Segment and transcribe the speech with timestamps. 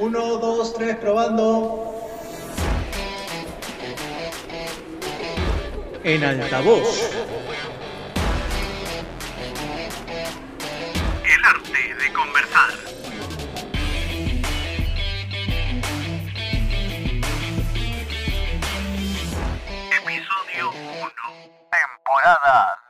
[0.00, 1.94] Uno, dos, tres, probando.
[6.02, 7.12] En altavoz.
[11.22, 12.70] El arte de conversar.
[20.00, 21.10] Episodio 1.
[21.70, 22.78] Temporada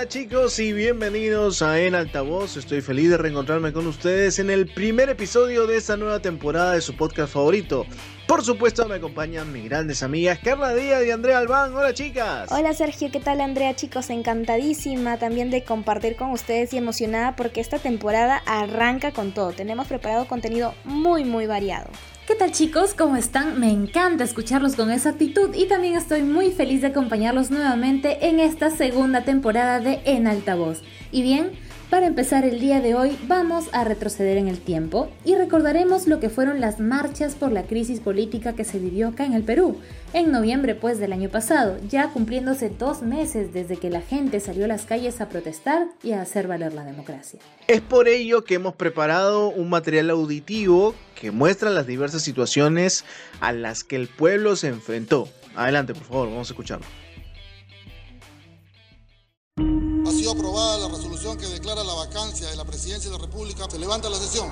[0.00, 2.56] Hola, chicos y bienvenidos a En Altavoz.
[2.56, 6.80] Estoy feliz de reencontrarme con ustedes en el primer episodio de esta nueva temporada de
[6.80, 7.84] su podcast favorito.
[8.26, 11.76] Por supuesto me acompañan mis grandes amigas Carla Díaz y Andrea Albán.
[11.76, 12.50] Hola chicas.
[12.50, 14.08] Hola Sergio, ¿qué tal Andrea chicos?
[14.08, 19.52] Encantadísima también de compartir con ustedes y emocionada porque esta temporada arranca con todo.
[19.52, 21.90] Tenemos preparado contenido muy muy variado.
[22.30, 22.94] ¿Qué tal chicos?
[22.94, 23.58] ¿Cómo están?
[23.58, 28.38] Me encanta escucharlos con esa actitud y también estoy muy feliz de acompañarlos nuevamente en
[28.38, 30.80] esta segunda temporada de En Altavoz.
[31.10, 31.50] Y bien,
[31.90, 36.20] para empezar el día de hoy vamos a retroceder en el tiempo y recordaremos lo
[36.20, 39.80] que fueron las marchas por la crisis política que se vivió acá en el Perú,
[40.12, 44.66] en noviembre pues del año pasado, ya cumpliéndose dos meses desde que la gente salió
[44.66, 47.40] a las calles a protestar y a hacer valer la democracia.
[47.66, 53.04] Es por ello que hemos preparado un material auditivo que muestra las diversas situaciones
[53.40, 55.28] a las que el pueblo se enfrentó.
[55.56, 56.86] Adelante, por favor, vamos a escucharlo.
[60.30, 63.68] Aprobada la resolución que declara la vacancia de la presidencia de la República.
[63.68, 64.50] Se levanta la sesión.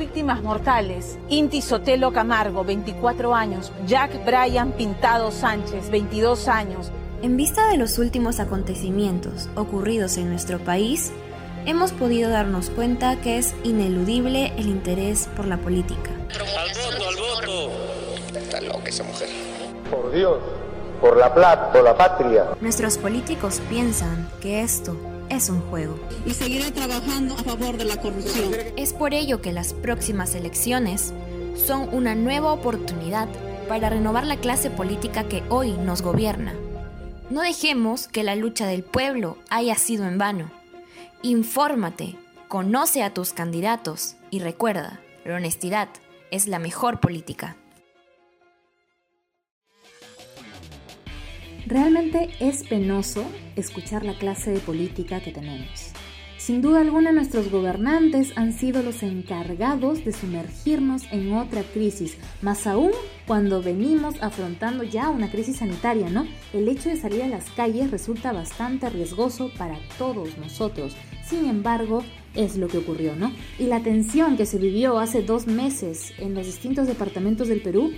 [0.00, 6.90] Víctimas mortales, Inti Sotelo Camargo, 24 años, Jack Bryan Pintado Sánchez, 22 años.
[7.22, 11.12] En vista de los últimos acontecimientos ocurridos en nuestro país,
[11.66, 16.10] hemos podido darnos cuenta que es ineludible el interés por la política.
[16.30, 18.38] Al voto, al voto.
[18.40, 19.28] Está loca esa mujer.
[19.90, 20.38] Por Dios,
[20.98, 22.46] por la plata, por la patria.
[22.62, 24.96] Nuestros políticos piensan que esto
[25.30, 25.98] es un juego.
[26.26, 28.52] Y seguiré trabajando a favor de la corrupción.
[28.76, 31.14] Es por ello que las próximas elecciones
[31.56, 33.28] son una nueva oportunidad
[33.68, 36.54] para renovar la clase política que hoy nos gobierna.
[37.30, 40.50] No dejemos que la lucha del pueblo haya sido en vano.
[41.22, 42.16] Infórmate,
[42.48, 45.88] conoce a tus candidatos y recuerda, la honestidad
[46.32, 47.56] es la mejor política.
[51.70, 55.92] Realmente es penoso escuchar la clase de política que tenemos.
[56.36, 62.66] Sin duda alguna nuestros gobernantes han sido los encargados de sumergirnos en otra crisis, más
[62.66, 62.90] aún
[63.24, 66.26] cuando venimos afrontando ya una crisis sanitaria, ¿no?
[66.52, 70.96] El hecho de salir a las calles resulta bastante riesgoso para todos nosotros.
[71.24, 72.02] Sin embargo,
[72.34, 73.30] es lo que ocurrió, ¿no?
[73.60, 77.92] Y la tensión que se vivió hace dos meses en los distintos departamentos del Perú,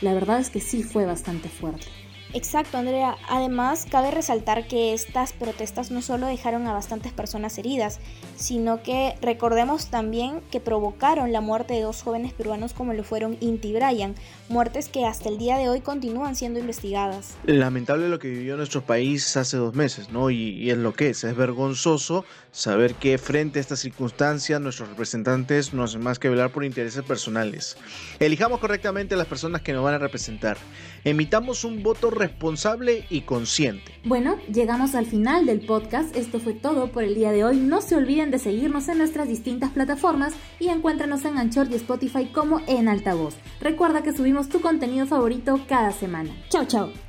[0.00, 1.88] la verdad es que sí fue bastante fuerte.
[2.34, 3.16] Exacto, Andrea.
[3.28, 8.00] Además, cabe resaltar que estas protestas no solo dejaron a bastantes personas heridas,
[8.36, 13.38] sino que recordemos también que provocaron la muerte de dos jóvenes peruanos como lo fueron
[13.40, 14.14] Inti y Brian,
[14.48, 17.36] muertes que hasta el día de hoy continúan siendo investigadas.
[17.44, 20.30] Lamentable lo que vivió nuestro país hace dos meses, ¿no?
[20.30, 21.24] Y, es lo que es.
[21.24, 26.50] Es vergonzoso saber que frente a esta circunstancia nuestros representantes no hacen más que velar
[26.50, 27.76] por intereses personales.
[28.20, 30.58] Elijamos correctamente a las personas que nos van a representar.
[31.04, 33.92] Emitamos un voto responsable y consciente.
[34.04, 36.14] Bueno, llegamos al final del podcast.
[36.16, 37.56] Esto fue todo por el día de hoy.
[37.56, 42.26] No se olviden de seguirnos en nuestras distintas plataformas y encuéntranos en Anchor y Spotify
[42.26, 43.36] como en altavoz.
[43.60, 46.30] Recuerda que subimos tu contenido favorito cada semana.
[46.48, 47.07] Chao, chao.